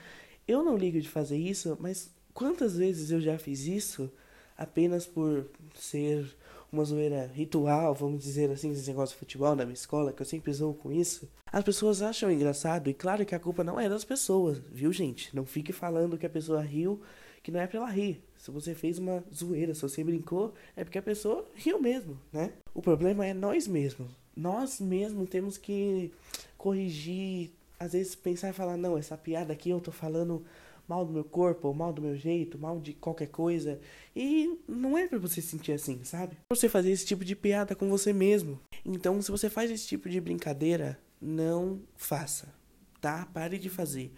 eu 0.46 0.62
não 0.62 0.76
ligo 0.76 1.00
de 1.00 1.08
fazer 1.08 1.36
isso, 1.36 1.76
mas 1.80 2.13
Quantas 2.34 2.76
vezes 2.76 3.12
eu 3.12 3.20
já 3.20 3.38
fiz 3.38 3.66
isso 3.66 4.10
apenas 4.58 5.06
por 5.06 5.46
ser 5.74 6.26
uma 6.72 6.84
zoeira 6.84 7.30
ritual, 7.32 7.94
vamos 7.94 8.22
dizer 8.22 8.50
assim, 8.50 8.72
esse 8.72 8.88
negócio 8.88 9.14
de 9.14 9.20
futebol 9.20 9.54
na 9.54 9.64
minha 9.64 9.74
escola, 9.74 10.12
que 10.12 10.20
eu 10.20 10.26
sempre 10.26 10.52
zoo 10.52 10.74
com 10.74 10.90
isso. 10.90 11.28
As 11.46 11.62
pessoas 11.62 12.02
acham 12.02 12.32
engraçado, 12.32 12.90
e 12.90 12.94
claro 12.94 13.24
que 13.24 13.34
a 13.34 13.38
culpa 13.38 13.62
não 13.62 13.78
é 13.78 13.88
das 13.88 14.04
pessoas, 14.04 14.58
viu, 14.72 14.92
gente? 14.92 15.34
Não 15.34 15.46
fique 15.46 15.72
falando 15.72 16.18
que 16.18 16.26
a 16.26 16.30
pessoa 16.30 16.60
riu, 16.60 17.00
que 17.40 17.52
não 17.52 17.60
é 17.60 17.66
pra 17.68 17.78
ela 17.78 17.90
rir. 17.90 18.20
Se 18.36 18.50
você 18.50 18.74
fez 18.74 18.98
uma 18.98 19.22
zoeira, 19.32 19.72
se 19.72 19.82
você 19.82 20.02
brincou, 20.02 20.52
é 20.76 20.82
porque 20.82 20.98
a 20.98 21.02
pessoa 21.02 21.46
riu 21.54 21.80
mesmo, 21.80 22.18
né? 22.32 22.52
O 22.74 22.82
problema 22.82 23.24
é 23.24 23.32
nós 23.32 23.68
mesmos. 23.68 24.10
Nós 24.36 24.80
mesmos 24.80 25.30
temos 25.30 25.56
que 25.56 26.10
corrigir, 26.58 27.52
às 27.78 27.92
vezes 27.92 28.16
pensar 28.16 28.50
e 28.50 28.52
falar, 28.52 28.76
não, 28.76 28.98
essa 28.98 29.16
piada 29.16 29.52
aqui 29.52 29.70
eu 29.70 29.80
tô 29.80 29.92
falando 29.92 30.44
mal 30.88 31.04
do 31.04 31.12
meu 31.12 31.24
corpo, 31.24 31.72
mal 31.72 31.92
do 31.92 32.02
meu 32.02 32.16
jeito, 32.16 32.58
mal 32.58 32.78
de 32.78 32.92
qualquer 32.92 33.28
coisa. 33.28 33.80
E 34.14 34.58
não 34.68 34.96
é 34.96 35.06
para 35.06 35.18
você 35.18 35.40
sentir 35.40 35.72
assim, 35.72 36.02
sabe? 36.04 36.36
Você 36.50 36.68
fazer 36.68 36.90
esse 36.90 37.06
tipo 37.06 37.24
de 37.24 37.34
piada 37.34 37.74
com 37.74 37.88
você 37.88 38.12
mesmo. 38.12 38.60
Então, 38.84 39.20
se 39.20 39.30
você 39.30 39.48
faz 39.48 39.70
esse 39.70 39.86
tipo 39.86 40.08
de 40.08 40.20
brincadeira, 40.20 40.98
não 41.20 41.80
faça, 41.96 42.52
tá? 43.00 43.26
Pare 43.32 43.58
de 43.58 43.70
fazer. 43.70 44.12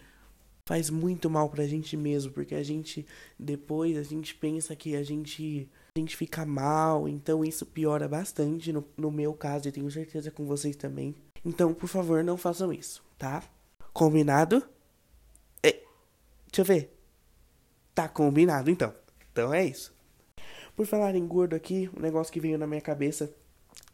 Faz 0.67 0.89
muito 0.89 1.29
mal 1.29 1.49
pra 1.49 1.65
gente 1.65 1.95
mesmo, 1.95 2.33
porque 2.33 2.53
a 2.53 2.61
gente 2.61 3.05
depois 3.39 3.97
a 3.97 4.03
gente 4.03 4.35
pensa 4.35 4.75
que 4.75 4.97
a 4.97 5.03
gente 5.03 5.69
a 5.95 5.99
gente 5.99 6.17
fica 6.17 6.45
mal, 6.45 7.07
então 7.07 7.43
isso 7.43 7.65
piora 7.65 8.05
bastante 8.05 8.73
no, 8.73 8.85
no 8.97 9.09
meu 9.09 9.33
caso 9.33 9.69
e 9.69 9.71
tenho 9.71 9.89
certeza 9.89 10.29
com 10.29 10.45
vocês 10.45 10.75
também. 10.75 11.15
Então, 11.45 11.73
por 11.73 11.87
favor, 11.87 12.21
não 12.21 12.35
façam 12.35 12.73
isso, 12.73 13.01
tá? 13.17 13.41
Combinado? 13.93 14.61
Deixa 16.51 16.61
eu 16.61 16.65
ver. 16.65 16.97
Tá 17.93 18.07
combinado, 18.07 18.69
então. 18.69 18.93
Então 19.31 19.53
é 19.53 19.65
isso. 19.65 19.93
Por 20.75 20.85
falar 20.85 21.15
em 21.15 21.27
gordo 21.27 21.55
aqui, 21.55 21.89
um 21.97 22.01
negócio 22.01 22.31
que 22.31 22.39
veio 22.39 22.57
na 22.57 22.67
minha 22.67 22.81
cabeça 22.81 23.33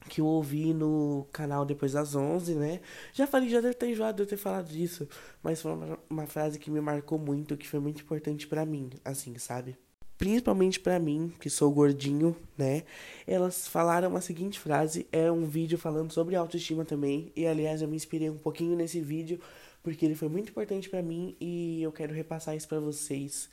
que 0.09 0.21
eu 0.21 0.25
ouvi 0.25 0.73
no 0.73 1.27
canal 1.31 1.65
depois 1.65 1.93
das 1.93 2.15
11, 2.15 2.55
né? 2.55 2.81
Já 3.13 3.25
falei, 3.25 3.49
já 3.49 3.61
deve 3.61 3.73
ter 3.73 3.89
enjoado 3.89 4.17
de 4.17 4.23
eu 4.23 4.27
ter 4.27 4.37
falado 4.37 4.67
disso, 4.67 5.07
mas 5.41 5.61
foi 5.61 5.71
uma, 5.71 5.99
uma 6.09 6.27
frase 6.27 6.59
que 6.59 6.69
me 6.69 6.81
marcou 6.81 7.17
muito, 7.17 7.57
que 7.57 7.67
foi 7.67 7.79
muito 7.79 8.01
importante 8.01 8.47
para 8.47 8.65
mim, 8.65 8.89
assim, 9.03 9.37
sabe? 9.37 9.77
Principalmente 10.17 10.79
para 10.79 10.99
mim, 10.99 11.33
que 11.39 11.49
sou 11.49 11.71
gordinho, 11.71 12.35
né? 12.57 12.83
Elas 13.25 13.67
falaram 13.67 14.15
a 14.15 14.21
seguinte 14.21 14.59
frase, 14.59 15.07
é 15.11 15.31
um 15.31 15.45
vídeo 15.45 15.77
falando 15.77 16.11
sobre 16.11 16.35
autoestima 16.35 16.85
também, 16.85 17.31
e 17.35 17.45
aliás 17.45 17.81
eu 17.81 17.87
me 17.87 17.95
inspirei 17.95 18.29
um 18.29 18.37
pouquinho 18.37 18.75
nesse 18.75 19.01
vídeo, 19.01 19.39
porque 19.83 20.05
ele 20.05 20.15
foi 20.15 20.29
muito 20.29 20.49
importante 20.49 20.89
para 20.89 21.03
mim 21.03 21.35
e 21.39 21.83
eu 21.83 21.91
quero 21.91 22.13
repassar 22.13 22.55
isso 22.55 22.67
para 22.67 22.79
vocês. 22.79 23.49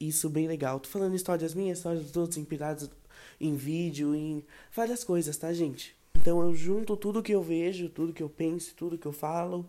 Isso 0.00 0.28
bem 0.28 0.48
legal. 0.48 0.80
Tô 0.80 0.88
falando 0.88 1.14
histórias 1.14 1.54
minhas, 1.54 1.78
histórias 1.78 2.04
dos 2.06 2.16
outros, 2.16 2.38
inspiradas 2.38 2.90
em 3.38 3.54
vídeo, 3.54 4.14
em 4.14 4.42
várias 4.74 5.04
coisas, 5.04 5.36
tá, 5.36 5.52
gente? 5.52 5.94
Então 6.18 6.40
eu 6.40 6.54
junto 6.54 6.96
tudo 6.96 7.22
que 7.22 7.32
eu 7.32 7.42
vejo, 7.42 7.88
tudo 7.88 8.12
que 8.12 8.22
eu 8.22 8.28
penso, 8.28 8.74
tudo 8.74 8.96
que 8.96 9.06
eu 9.06 9.12
falo 9.12 9.66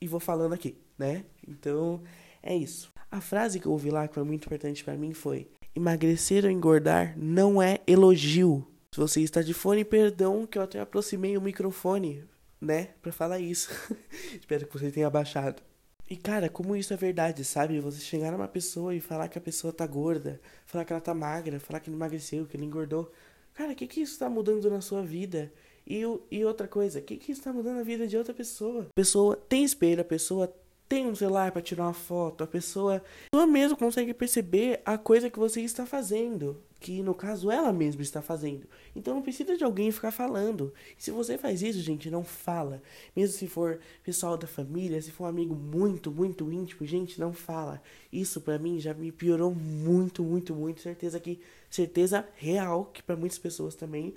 e 0.00 0.08
vou 0.08 0.20
falando 0.20 0.52
aqui, 0.52 0.76
né? 0.98 1.24
Então 1.46 2.02
é 2.42 2.56
isso. 2.56 2.92
A 3.10 3.20
frase 3.20 3.60
que 3.60 3.66
eu 3.66 3.72
ouvi 3.72 3.90
lá 3.90 4.08
que 4.08 4.14
foi 4.14 4.24
muito 4.24 4.46
importante 4.46 4.82
para 4.82 4.96
mim 4.96 5.12
foi: 5.12 5.48
emagrecer 5.74 6.44
ou 6.44 6.50
engordar 6.50 7.14
não 7.16 7.60
é 7.60 7.80
elogio. 7.86 8.66
Se 8.92 8.98
você 8.98 9.20
está 9.20 9.42
de 9.42 9.54
fone, 9.54 9.84
perdão 9.84 10.46
que 10.46 10.58
eu 10.58 10.62
até 10.62 10.80
aproximei 10.80 11.36
o 11.36 11.40
microfone, 11.40 12.24
né, 12.60 12.90
para 13.00 13.12
falar 13.12 13.40
isso. 13.40 13.70
Espero 14.38 14.66
que 14.66 14.72
você 14.72 14.90
tenha 14.90 15.06
abaixado. 15.06 15.62
E 16.08 16.16
cara, 16.16 16.48
como 16.48 16.74
isso 16.74 16.92
é 16.92 16.96
verdade, 16.96 17.44
sabe? 17.44 17.78
Você 17.78 18.00
chegar 18.00 18.32
numa 18.32 18.48
pessoa 18.48 18.94
e 18.94 19.00
falar 19.00 19.28
que 19.28 19.38
a 19.38 19.40
pessoa 19.40 19.72
tá 19.72 19.86
gorda, 19.86 20.40
falar 20.66 20.84
que 20.84 20.92
ela 20.92 21.00
tá 21.00 21.14
magra, 21.14 21.60
falar 21.60 21.78
que 21.78 21.88
ele 21.88 21.96
emagreceu, 21.96 22.46
que 22.46 22.56
ele 22.56 22.64
engordou. 22.64 23.12
Cara, 23.54 23.72
o 23.72 23.76
que 23.76 23.86
que 23.86 24.00
isso 24.00 24.18
tá 24.18 24.28
mudando 24.28 24.68
na 24.68 24.80
sua 24.80 25.02
vida? 25.02 25.52
E, 25.86 26.02
e 26.30 26.44
outra 26.44 26.66
coisa, 26.66 26.98
o 26.98 27.02
que 27.02 27.16
que 27.16 27.32
isso 27.32 27.42
tá 27.42 27.52
mudando 27.52 27.76
na 27.76 27.82
vida 27.82 28.06
de 28.06 28.16
outra 28.16 28.34
pessoa? 28.34 28.86
A 28.90 28.94
pessoa 28.94 29.36
tem 29.36 29.64
espelho, 29.64 30.00
a 30.00 30.04
pessoa 30.04 30.52
tem 30.88 31.06
um 31.06 31.14
celular 31.14 31.52
para 31.52 31.62
tirar 31.62 31.84
uma 31.84 31.94
foto, 31.94 32.42
a 32.42 32.46
pessoa, 32.46 32.96
a 32.96 33.30
pessoa 33.30 33.46
mesmo 33.46 33.76
consegue 33.76 34.12
perceber 34.12 34.82
a 34.84 34.98
coisa 34.98 35.30
que 35.30 35.38
você 35.38 35.60
está 35.60 35.86
fazendo, 35.86 36.60
que 36.80 37.02
no 37.02 37.14
caso 37.14 37.50
ela 37.50 37.72
mesma 37.72 38.00
está 38.02 38.22
fazendo. 38.22 38.66
Então 38.96 39.14
não 39.14 39.22
precisa 39.22 39.56
de 39.56 39.62
alguém 39.62 39.92
ficar 39.92 40.10
falando. 40.10 40.72
E 40.98 41.02
se 41.02 41.10
você 41.10 41.36
faz 41.36 41.60
isso, 41.62 41.80
gente, 41.80 42.10
não 42.10 42.24
fala. 42.24 42.82
Mesmo 43.14 43.36
se 43.36 43.46
for 43.46 43.78
pessoal 44.02 44.36
da 44.38 44.46
família, 44.46 45.00
se 45.02 45.10
for 45.10 45.24
um 45.24 45.26
amigo 45.26 45.54
muito, 45.54 46.10
muito 46.10 46.50
íntimo, 46.50 46.86
gente, 46.86 47.20
não 47.20 47.32
fala. 47.32 47.82
Isso 48.10 48.40
para 48.40 48.58
mim 48.58 48.80
já 48.80 48.94
me 48.94 49.12
piorou 49.12 49.54
muito, 49.54 50.24
muito, 50.24 50.54
muito. 50.54 50.80
Certeza 50.80 51.20
que 51.20 51.38
certeza 51.70 52.26
real 52.36 52.86
que 52.86 53.02
para 53.02 53.14
muitas 53.16 53.38
pessoas 53.38 53.74
também 53.74 54.14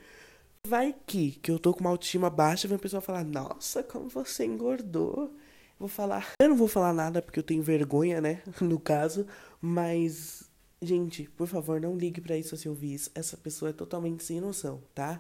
vai 0.65 0.96
que 1.05 1.32
que 1.34 1.51
eu 1.51 1.60
tô 1.60 1.74
com 1.74 1.82
uma 1.82 1.89
autoestima 1.89 2.29
baixa, 2.29 2.67
vem 2.67 2.77
a 2.77 2.79
pessoa 2.79 3.01
falar: 3.01 3.25
"Nossa, 3.25 3.84
como 3.84 4.08
você 4.10 4.46
engordou". 4.46 5.34
Vou 5.79 5.89
falar. 5.89 6.32
Eu 6.39 6.48
não 6.50 6.55
vou 6.55 6.67
falar 6.70 6.93
nada 6.93 7.22
porque 7.22 7.39
eu 7.39 7.43
tenho 7.43 7.62
vergonha, 7.62 8.22
né? 8.22 8.41
No 8.62 8.79
caso. 8.79 9.27
Mas, 9.62 10.50
gente, 10.86 11.30
por 11.32 11.48
favor, 11.48 11.80
não 11.80 11.98
ligue 11.98 12.22
para 12.22 12.38
isso 12.38 12.56
se 12.58 12.70
ouvir 12.70 12.94
isso. 12.94 13.12
Essa 13.16 13.38
pessoa 13.38 13.70
é 13.70 13.74
totalmente 13.74 14.24
sem 14.24 14.40
noção, 14.40 14.82
tá? 14.94 15.20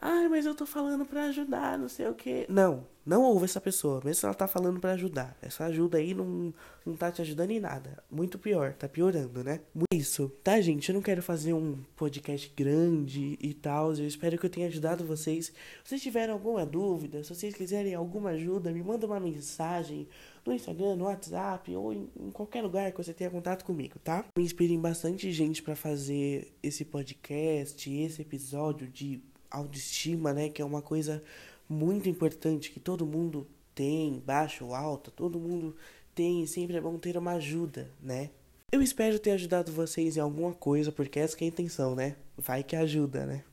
Ai, 0.00 0.28
mas 0.28 0.46
eu 0.46 0.54
tô 0.54 0.64
falando 0.64 1.04
para 1.04 1.24
ajudar, 1.24 1.76
não 1.76 1.88
sei 1.88 2.06
o 2.06 2.14
que. 2.14 2.46
Não, 2.48 2.86
não 3.04 3.24
ouve 3.24 3.46
essa 3.46 3.60
pessoa, 3.60 4.00
mesmo 4.04 4.20
se 4.20 4.24
ela 4.26 4.34
tá 4.34 4.46
falando 4.46 4.78
para 4.78 4.92
ajudar. 4.92 5.36
Essa 5.42 5.64
ajuda 5.64 5.98
aí 5.98 6.14
não, 6.14 6.54
não 6.86 6.94
tá 6.94 7.10
te 7.10 7.20
ajudando 7.20 7.50
em 7.50 7.58
nada. 7.58 8.00
Muito 8.08 8.38
pior, 8.38 8.74
tá 8.74 8.88
piorando, 8.88 9.42
né? 9.42 9.60
Isso, 9.92 10.30
tá, 10.44 10.60
gente? 10.60 10.88
Eu 10.88 10.94
não 10.94 11.02
quero 11.02 11.20
fazer 11.20 11.52
um 11.52 11.78
podcast 11.96 12.52
grande 12.56 13.36
e 13.40 13.52
tal. 13.52 13.92
Eu 13.94 14.06
espero 14.06 14.38
que 14.38 14.46
eu 14.46 14.50
tenha 14.50 14.68
ajudado 14.68 15.04
vocês. 15.04 15.46
Se 15.46 15.52
vocês 15.82 16.00
tiverem 16.00 16.32
alguma 16.32 16.64
dúvida, 16.64 17.24
se 17.24 17.34
vocês 17.34 17.52
quiserem 17.52 17.92
alguma 17.92 18.30
ajuda, 18.30 18.70
me 18.70 18.84
manda 18.84 19.04
uma 19.04 19.18
mensagem 19.18 20.06
no 20.48 20.54
Instagram, 20.54 20.96
no 20.96 21.04
WhatsApp 21.04 21.74
ou 21.76 21.92
em, 21.92 22.08
em 22.18 22.30
qualquer 22.30 22.62
lugar 22.62 22.90
que 22.90 22.98
você 22.98 23.12
tenha 23.12 23.30
contato 23.30 23.64
comigo, 23.64 23.98
tá? 23.98 24.24
Me 24.36 24.44
inspirem 24.44 24.80
bastante 24.80 25.30
gente 25.30 25.62
para 25.62 25.76
fazer 25.76 26.52
esse 26.62 26.84
podcast, 26.84 27.90
esse 27.90 28.22
episódio 28.22 28.88
de 28.88 29.22
autoestima, 29.50 30.32
né? 30.32 30.48
Que 30.48 30.62
é 30.62 30.64
uma 30.64 30.82
coisa 30.82 31.22
muito 31.68 32.08
importante 32.08 32.70
que 32.70 32.80
todo 32.80 33.06
mundo 33.06 33.46
tem, 33.74 34.22
baixa 34.24 34.64
ou 34.64 34.74
alta, 34.74 35.10
todo 35.10 35.38
mundo 35.38 35.76
tem, 36.14 36.46
sempre 36.46 36.76
é 36.76 36.80
bom 36.80 36.98
ter 36.98 37.16
uma 37.16 37.32
ajuda, 37.32 37.90
né? 38.02 38.30
Eu 38.72 38.82
espero 38.82 39.18
ter 39.18 39.30
ajudado 39.30 39.72
vocês 39.72 40.16
em 40.16 40.20
alguma 40.20 40.52
coisa, 40.52 40.90
porque 40.90 41.20
essa 41.20 41.36
é 41.40 41.44
a 41.44 41.48
intenção, 41.48 41.94
né? 41.94 42.16
Vai 42.36 42.62
que 42.62 42.76
ajuda, 42.76 43.24
né? 43.24 43.44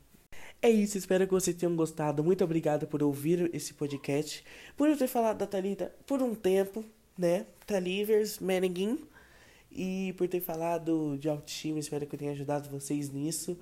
É 0.62 0.70
isso, 0.70 0.98
espero 0.98 1.26
que 1.26 1.32
vocês 1.32 1.56
tenham 1.56 1.76
gostado. 1.76 2.24
Muito 2.24 2.42
obrigado 2.42 2.86
por 2.86 3.02
ouvir 3.02 3.50
esse 3.54 3.74
podcast, 3.74 4.44
por 4.76 4.88
eu 4.88 4.96
ter 4.96 5.06
falado 5.06 5.38
da 5.38 5.46
Thalita 5.46 5.94
por 6.06 6.22
um 6.22 6.34
tempo, 6.34 6.84
né? 7.16 7.46
Thalivers, 7.66 8.38
Meneguin, 8.38 8.98
e 9.70 10.14
por 10.16 10.26
ter 10.26 10.40
falado 10.40 11.16
de 11.18 11.28
autoestima. 11.28 11.78
Espero 11.78 12.06
que 12.06 12.14
eu 12.14 12.18
tenha 12.18 12.32
ajudado 12.32 12.70
vocês 12.70 13.10
nisso. 13.10 13.58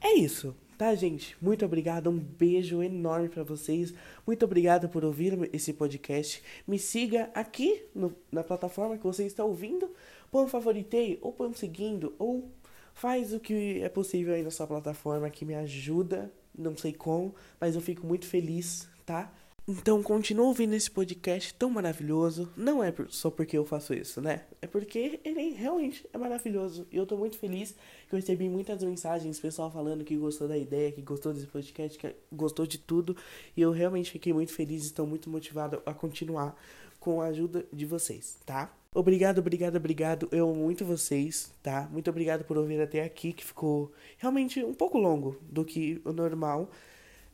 É 0.00 0.14
isso. 0.14 0.54
Tá, 0.78 0.92
gente? 0.94 1.36
Muito 1.40 1.64
obrigado. 1.64 2.10
Um 2.10 2.18
beijo 2.18 2.82
enorme 2.82 3.28
para 3.28 3.44
vocês. 3.44 3.94
Muito 4.26 4.44
obrigado 4.44 4.88
por 4.88 5.04
ouvir 5.04 5.48
esse 5.52 5.72
podcast. 5.72 6.42
Me 6.66 6.78
siga 6.78 7.30
aqui 7.32 7.82
no, 7.94 8.14
na 8.30 8.42
plataforma 8.42 8.98
que 8.98 9.04
você 9.04 9.24
está 9.24 9.44
ouvindo. 9.44 9.88
Põe 10.32 10.44
um 10.44 10.48
favoritei, 10.48 11.18
ou 11.22 11.32
põe 11.32 11.48
um 11.48 11.54
seguindo, 11.54 12.12
ou 12.18 12.50
faz 12.94 13.34
o 13.34 13.40
que 13.40 13.82
é 13.82 13.88
possível 13.88 14.34
aí 14.34 14.42
na 14.42 14.50
sua 14.50 14.66
plataforma 14.66 15.28
que 15.28 15.44
me 15.44 15.54
ajuda. 15.54 16.32
Não 16.56 16.76
sei 16.76 16.92
como, 16.92 17.34
mas 17.60 17.74
eu 17.74 17.80
fico 17.80 18.06
muito 18.06 18.26
feliz, 18.26 18.88
tá? 19.04 19.30
Então, 19.66 20.02
continua 20.02 20.44
ouvindo 20.44 20.74
esse 20.74 20.90
podcast 20.90 21.54
tão 21.54 21.70
maravilhoso. 21.70 22.52
Não 22.54 22.84
é 22.84 22.94
só 23.08 23.30
porque 23.30 23.56
eu 23.56 23.64
faço 23.64 23.94
isso, 23.94 24.20
né? 24.20 24.42
É 24.60 24.66
porque 24.66 25.20
ele 25.24 25.54
realmente 25.54 26.06
é 26.12 26.18
maravilhoso. 26.18 26.86
E 26.92 26.96
eu 26.98 27.06
tô 27.06 27.16
muito 27.16 27.38
feliz 27.38 27.74
que 28.06 28.14
eu 28.14 28.18
recebi 28.18 28.46
muitas 28.46 28.82
mensagens, 28.82 29.40
pessoal 29.40 29.70
falando 29.70 30.04
que 30.04 30.16
gostou 30.16 30.46
da 30.46 30.56
ideia, 30.56 30.92
que 30.92 31.00
gostou 31.00 31.32
desse 31.32 31.46
podcast, 31.46 31.98
que 31.98 32.14
gostou 32.30 32.66
de 32.66 32.76
tudo. 32.76 33.16
E 33.56 33.62
eu 33.62 33.72
realmente 33.72 34.10
fiquei 34.10 34.34
muito 34.34 34.52
feliz 34.52 34.82
e 34.82 34.86
estou 34.88 35.06
muito 35.06 35.30
motivado 35.30 35.82
a 35.86 35.94
continuar 35.94 36.54
com 37.00 37.22
a 37.22 37.26
ajuda 37.26 37.66
de 37.72 37.86
vocês, 37.86 38.36
tá? 38.44 38.70
Obrigado, 38.94 39.38
obrigado, 39.40 39.74
obrigado. 39.76 40.28
Eu 40.30 40.48
amo 40.48 40.54
muito 40.54 40.84
vocês, 40.84 41.52
tá? 41.60 41.88
Muito 41.90 42.08
obrigado 42.08 42.44
por 42.44 42.56
ouvir 42.56 42.80
até 42.80 43.02
aqui, 43.02 43.32
que 43.32 43.44
ficou 43.44 43.92
realmente 44.18 44.62
um 44.62 44.72
pouco 44.72 44.98
longo 44.98 45.36
do 45.50 45.64
que 45.64 46.00
o 46.04 46.12
normal. 46.12 46.70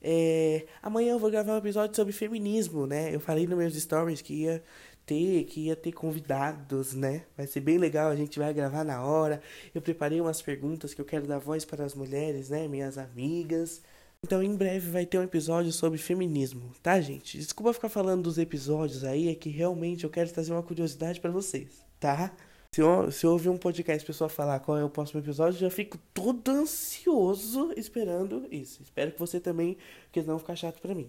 É, 0.02 0.66
amanhã 0.82 1.12
eu 1.12 1.18
vou 1.18 1.30
gravar 1.30 1.54
um 1.54 1.58
episódio 1.58 1.94
sobre 1.94 2.14
feminismo, 2.14 2.86
né? 2.86 3.14
Eu 3.14 3.20
falei 3.20 3.46
nos 3.46 3.58
meus 3.58 3.74
stories 3.74 4.22
que 4.22 4.44
ia 4.44 4.64
ter, 5.04 5.44
que 5.44 5.66
ia 5.66 5.76
ter 5.76 5.92
convidados, 5.92 6.94
né? 6.94 7.24
Vai 7.36 7.46
ser 7.46 7.60
bem 7.60 7.76
legal, 7.76 8.10
a 8.10 8.16
gente 8.16 8.38
vai 8.38 8.54
gravar 8.54 8.82
na 8.82 9.04
hora. 9.04 9.42
Eu 9.74 9.82
preparei 9.82 10.18
umas 10.18 10.40
perguntas 10.40 10.94
que 10.94 11.00
eu 11.00 11.04
quero 11.04 11.26
dar 11.26 11.38
voz 11.38 11.64
para 11.66 11.84
as 11.84 11.94
mulheres, 11.94 12.48
né? 12.48 12.66
Minhas 12.68 12.96
amigas. 12.96 13.82
Então 14.22 14.42
em 14.42 14.54
breve 14.54 14.90
vai 14.90 15.06
ter 15.06 15.18
um 15.18 15.22
episódio 15.22 15.72
sobre 15.72 15.98
feminismo, 15.98 16.72
tá, 16.82 17.00
gente? 17.00 17.38
Desculpa 17.38 17.72
ficar 17.72 17.88
falando 17.88 18.24
dos 18.24 18.36
episódios 18.36 19.02
aí, 19.02 19.28
é 19.28 19.34
que 19.34 19.48
realmente 19.48 20.04
eu 20.04 20.10
quero 20.10 20.30
trazer 20.30 20.52
uma 20.52 20.62
curiosidade 20.62 21.20
para 21.20 21.30
vocês, 21.30 21.84
tá? 21.98 22.30
Se 22.72 22.82
eu, 22.82 23.10
se 23.10 23.26
eu 23.26 23.32
ouvir 23.32 23.48
um 23.48 23.56
podcast 23.56 24.06
pessoa 24.06 24.28
falar 24.28 24.60
qual 24.60 24.78
é 24.78 24.84
o 24.84 24.90
próximo 24.90 25.20
episódio, 25.20 25.58
já 25.58 25.70
fico 25.70 25.98
todo 26.12 26.50
ansioso 26.50 27.72
esperando 27.76 28.46
isso. 28.50 28.82
Espero 28.82 29.10
que 29.10 29.18
você 29.18 29.40
também, 29.40 29.76
porque 30.04 30.22
não 30.22 30.38
ficar 30.38 30.54
chato 30.54 30.80
pra 30.80 30.94
mim. 30.94 31.08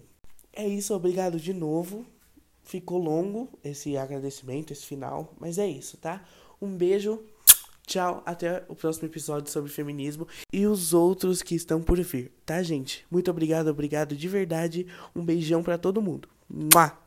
É 0.52 0.66
isso, 0.66 0.94
obrigado 0.94 1.38
de 1.38 1.52
novo. 1.52 2.04
Ficou 2.64 2.98
longo 2.98 3.48
esse 3.62 3.96
agradecimento, 3.96 4.72
esse 4.72 4.86
final, 4.86 5.32
mas 5.38 5.58
é 5.58 5.66
isso, 5.68 5.96
tá? 5.98 6.24
Um 6.60 6.76
beijo, 6.76 7.22
tchau, 7.86 8.22
até 8.24 8.64
o 8.68 8.74
próximo 8.74 9.08
episódio 9.08 9.50
sobre 9.50 9.70
feminismo 9.70 10.26
e 10.52 10.66
os 10.66 10.94
outros 10.94 11.42
que 11.42 11.54
estão 11.54 11.82
por 11.82 12.00
vir, 12.00 12.32
tá, 12.44 12.62
gente? 12.62 13.06
Muito 13.10 13.30
obrigado, 13.30 13.68
obrigado 13.68 14.16
de 14.16 14.28
verdade. 14.28 14.86
Um 15.14 15.24
beijão 15.24 15.62
para 15.62 15.78
todo 15.78 16.02
mundo. 16.02 16.28
Mua! 16.48 17.01